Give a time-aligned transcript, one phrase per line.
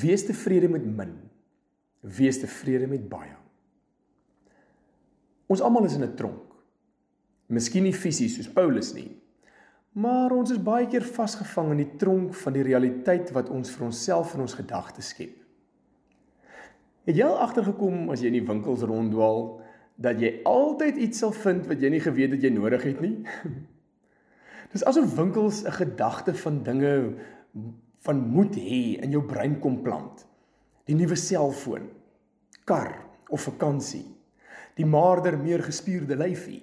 [0.00, 1.12] Wees tevrede met min.
[2.00, 3.34] Wees tevrede met baie.
[5.52, 6.48] Ons almal is in 'n tronk.
[7.46, 9.20] Miskien nie fisies soos Paulus nie,
[9.92, 13.84] maar ons is baie keer vasgevang in die tronk van die realiteit wat ons vir
[13.84, 15.36] onsself in ons gedagtes skep.
[17.04, 19.60] Het jy al agtergekom as jy in die winkels ronddwaal
[20.02, 23.16] dat jy altyd iets sal vind wat jy nie geweet het jy nodig het nie?
[24.72, 27.14] Dis asof winkels 'n gedagte van dinge
[28.06, 30.24] van moet hê in jou brein kom plant.
[30.88, 31.86] Die nuwe selfoon,
[32.66, 32.96] kar
[33.30, 34.04] of vakansie,
[34.76, 36.62] die maarder meer gespierde lyfie,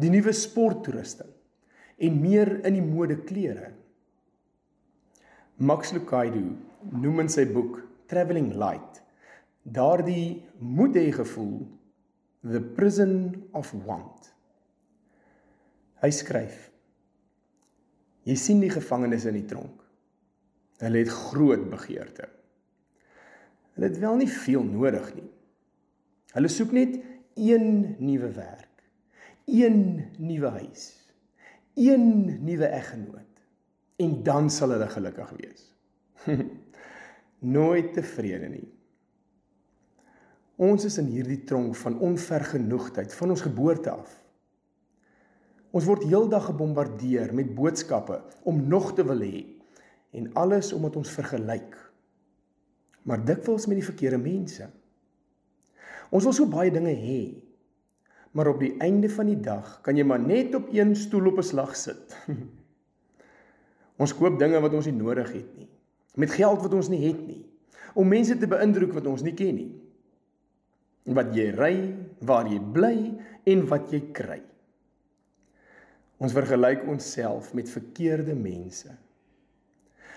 [0.00, 1.30] die nuwe sporttoerusting
[2.02, 3.70] en meer in die mode klere.
[5.62, 6.42] Max Lucado
[6.90, 7.78] noem in sy boek
[8.10, 9.04] Traveling Light
[9.64, 11.62] daardie moet hê gevoel
[12.44, 14.32] the prison of want.
[16.02, 16.68] Hy skryf:
[18.28, 19.83] Jy sien die gevangenes in die tronk.
[20.84, 22.28] Hulle het groot begeerte.
[23.74, 25.30] Hulle het wel nie veel nodig nie.
[26.34, 26.98] Hulle soek net
[27.34, 28.82] een nuwe werk,
[29.46, 29.78] een
[30.18, 30.84] nuwe huis,
[31.74, 32.06] een
[32.44, 33.42] nuwe eggenoot
[33.96, 35.66] en dan sal hulle gelukkig wees.
[37.54, 38.66] Nooit tevrede nie.
[40.62, 44.12] Ons is in hierdie tronk van onvergenoegdheid van ons geboorte af.
[45.74, 49.42] Ons word heeldag gebombardeer met boodskappe om nog te wil hê
[50.14, 51.76] en alles omdat ons vergelyk.
[53.04, 54.68] Maar dikwels met die verkeerde mense.
[56.14, 57.20] Ons wil so baie dinge hê.
[58.34, 61.38] Maar op die einde van die dag kan jy maar net op een stoel op
[61.38, 62.16] 'n slag sit.
[64.02, 65.70] ons koop dinge wat ons nie nodig het nie.
[66.14, 67.44] Met geld wat ons nie het nie.
[67.94, 69.72] Om mense te beïndruk wat ons nie ken nie
[71.12, 71.74] wat jy ry,
[72.24, 72.96] waar jy bly
[73.50, 74.40] en wat jy kry.
[76.22, 78.94] Ons vergelyk onsself met verkeerde mense.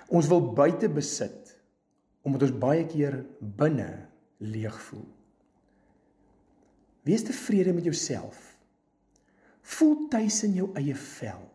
[0.09, 1.53] Ons wil buite besit
[2.27, 3.87] omdat ons baie keer binne
[4.43, 5.05] leeg voel.
[7.07, 8.57] Wees tevrede met jouself.
[9.77, 11.45] Voel tuis in jou eie vel.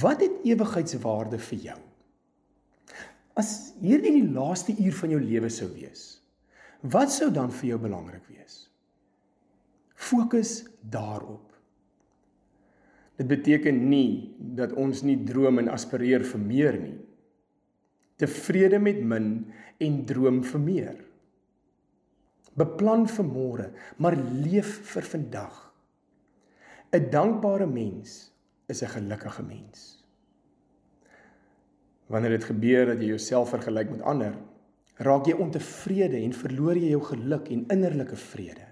[0.00, 1.80] Wat het ewigheidswaarde vir jou?
[3.34, 3.50] As
[3.82, 6.14] hierdie die laaste uur van jou lewe sou wees,
[6.84, 8.66] Wat sou dan vir jou belangrik wees?
[9.96, 11.43] Fokus daarop.
[13.16, 16.96] Dit beteken nie dat ons nie droom en aspireer vir meer nie.
[18.18, 19.28] Tevrede met min
[19.82, 20.96] en droom vir meer.
[22.54, 25.60] Beplan vir môre, maar leef vir vandag.
[26.94, 28.30] 'n Dankbare mens
[28.68, 30.04] is 'n gelukkige mens.
[32.06, 34.34] Wanneer dit gebeur dat jy jouself vergelyk met ander,
[34.96, 38.66] raak jy ontevrede en verloor jy jou geluk en innerlike vrede.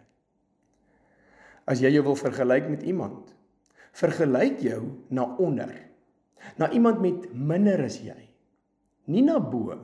[1.64, 3.34] As jy jou wil vergelyk met iemand,
[3.92, 5.72] vergelyk jou na onder.
[6.58, 8.18] Na iemand met minder as jy.
[9.10, 9.76] Nie na bo.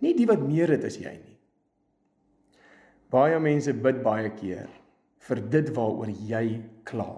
[0.00, 1.36] Nie die wat meer het as jy nie.
[3.10, 4.68] Baie mense bid baie keer
[5.26, 6.44] vir dit waaroor jy
[6.88, 7.10] kla.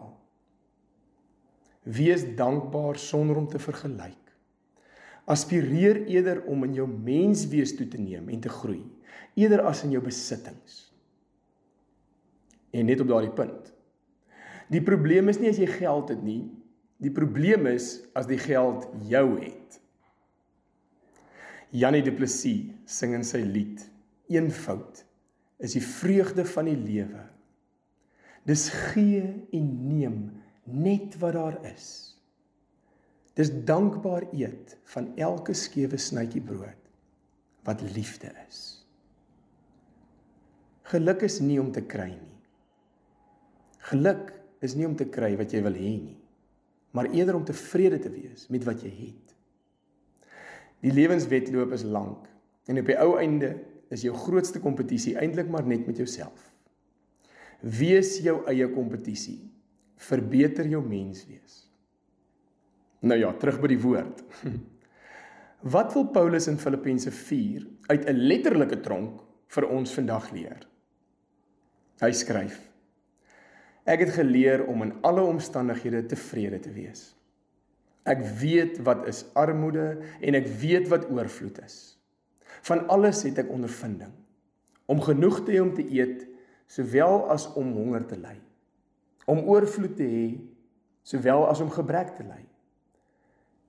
[1.82, 4.18] Wees dankbaar sonder om te vergelyk.
[5.30, 8.82] Aspireer eerder om in jou menswees toe te neem en te groei,
[9.38, 10.88] eerder as in jou besittings.
[12.72, 13.70] En net op daardie punt.
[14.72, 16.46] Die probleem is nie as jy geld het nie,
[17.02, 19.78] die probleem is as die geld jou het.
[21.72, 23.82] Janie Du Plessis sing in sy lied:
[24.32, 25.02] Eenvoud
[25.62, 27.24] is die vreugde van die lewe.
[28.48, 29.22] Dis gee
[29.54, 30.18] en neem
[30.64, 31.86] net wat daar is.
[33.38, 36.78] Dis dankbaar eet van elke skewe snytjie brood
[37.64, 38.82] wat liefde is.
[40.90, 42.38] Geluk is nie om te kry nie.
[43.88, 46.18] Geluk is nie om te kry wat jy wil hê nie,
[46.94, 49.36] maar eerder om tevrede te wees met wat jy het.
[50.82, 52.26] Die lewenswetloop is lank
[52.70, 53.54] en op die ou einde
[53.92, 56.48] is jou grootste kompetisie eintlik maar net met jouself.
[57.62, 59.38] Wees jou eie kompetisie.
[60.02, 61.60] Verbeter jou menswees.
[63.06, 64.22] Nou ja, terug by die woord.
[65.74, 69.22] Wat wil Paulus in Filippense 4 uit 'n letterlike tronk
[69.54, 70.66] vir ons vandag leer?
[72.02, 72.58] Hy skryf:
[73.84, 77.10] Ek het geleer om in alle omstandighede tevrede te wees.
[78.06, 81.76] Ek weet wat is armoede en ek weet wat oorvloed is.
[82.66, 84.12] Van alles het ek ondervinding
[84.90, 86.26] om genoeg te hê om te eet
[86.70, 88.34] sowel as om honger te ly.
[89.30, 90.26] Om oorvloed te hê
[91.06, 92.42] sowel as om gebrek te ly.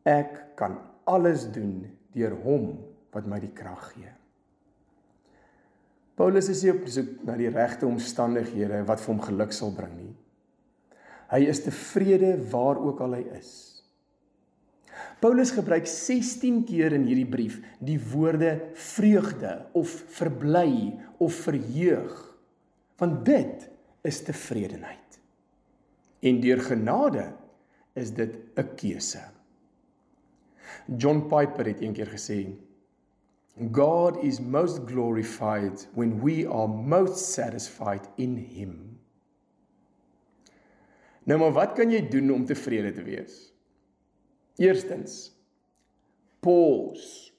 [0.09, 2.73] Ek kan alles doen deur hom
[3.13, 4.11] wat my die krag gee.
[6.23, 9.91] Paulus is hier op soek na die regte omstandighede wat vir hom geluk sal bring
[9.97, 10.13] nie.
[11.33, 13.49] Hy is tevrede waar ook al hy is.
[15.19, 22.15] Paulus gebruik 16 keer in hierdie brief die woorde vreugde of verbly of verheug.
[23.03, 23.67] Want dit
[24.07, 25.19] is tevredenheid.
[26.23, 27.33] En deur genade
[27.99, 29.27] is dit 'n keuse.
[30.87, 32.47] John Piper het eendag gesê
[33.53, 38.99] God is most glorified when we are most satisfied in him.
[41.23, 43.35] Nou maar wat kan jy doen om tevrede te wees?
[44.59, 45.29] Eerstens
[46.43, 47.31] pause.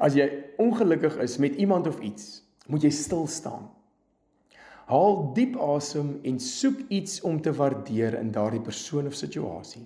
[0.00, 0.28] As jy
[0.60, 2.40] ongelukkig is met iemand of iets,
[2.70, 3.66] moet jy stil staan.
[4.90, 9.84] Haal diep asem en soek iets om te waardeer in daardie persoon of situasie.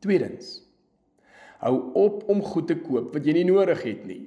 [0.00, 0.58] Tweedens
[1.60, 4.22] hou op om goed te koop wat jy nie nodig het nie.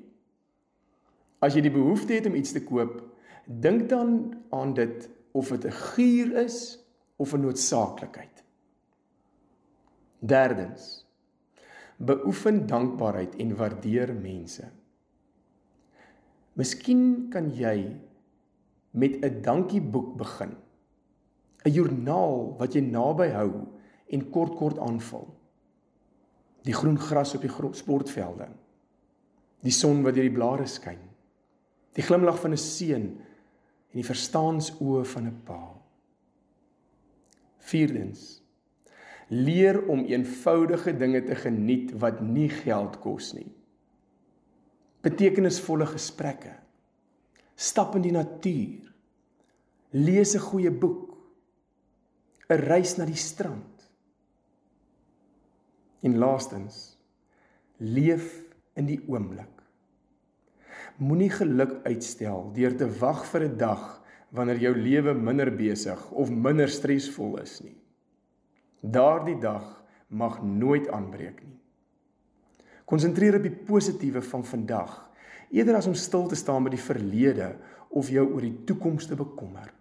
[1.43, 3.01] As jy die behoefte het om iets te koop,
[3.45, 6.79] dink dan aan dit of dit 'n gier is
[7.17, 8.43] of 'n noodsaaklikheid.
[10.19, 11.03] Derdens
[11.97, 14.65] beoefen dankbaarheid en waardeer mense.
[16.53, 17.95] Miskien kan jy
[18.91, 20.55] met 'n dankieboek begin.
[21.65, 23.51] 'n Joernaal wat jy naby hou
[24.07, 25.27] en kort kort aanvul.
[26.63, 28.47] Die groen gras op die sportvelde.
[29.63, 30.99] Die son wat deur die blare skyn.
[31.93, 33.05] Die glimlag van 'n seun
[33.91, 35.63] en die verstaansoë van 'n pa.
[37.57, 38.43] Vierdens
[39.33, 43.49] leer om eenvoudige dinge te geniet wat nie geld kos nie.
[45.03, 46.53] Betekenisvolle gesprekke.
[47.55, 48.93] Stap in die natuur.
[49.91, 51.17] Lees 'n goeie boek.
[52.49, 53.72] 'n Reis na die strand.
[56.03, 56.97] En laastens
[57.79, 58.43] leef
[58.75, 59.61] in die oomblik.
[60.99, 63.83] Moenie geluk uitstel deur te wag vir 'n dag
[64.29, 67.77] wanneer jou lewe minder besig of minder stresvol is nie.
[68.81, 71.59] Daardie dag mag nooit aanbreek nie.
[72.85, 74.97] Konsentreer op die positiewe van vandag
[75.49, 77.55] eerder as om stil te staan by die verlede
[77.89, 79.73] of jou oor die toekoms te bekommer.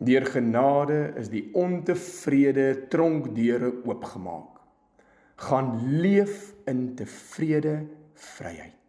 [0.00, 4.49] Deur genade is die ontevrede tronkdeure oopgemaak.
[5.40, 8.79] Gaan leef in tevrede vryheid.